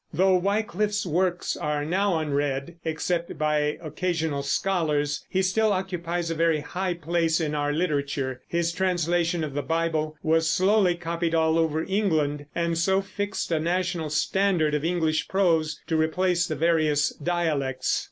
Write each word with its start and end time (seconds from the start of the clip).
Though 0.11 0.35
Wyclif's 0.41 1.05
works 1.05 1.55
are 1.55 1.85
now 1.85 2.17
unread, 2.17 2.77
except 2.83 3.37
by 3.37 3.77
occasional 3.79 4.41
scholars, 4.41 5.23
he 5.29 5.43
still 5.43 5.71
occupies 5.71 6.31
a 6.31 6.33
very 6.33 6.59
high 6.61 6.95
place 6.95 7.39
in 7.39 7.53
our 7.53 7.71
literature. 7.71 8.41
His 8.47 8.71
translation 8.73 9.43
of 9.43 9.53
the 9.53 9.61
Bible 9.61 10.17
was 10.23 10.49
slowly 10.49 10.95
copied 10.95 11.35
all 11.35 11.59
over 11.59 11.83
England, 11.83 12.47
and 12.55 12.79
so 12.79 13.01
fixed 13.03 13.51
a 13.51 13.59
national 13.59 14.09
standard 14.09 14.73
of 14.73 14.83
English 14.83 15.27
prose 15.27 15.79
to 15.85 15.95
replace 15.95 16.47
the 16.47 16.55
various 16.55 17.09
dialects. 17.17 17.99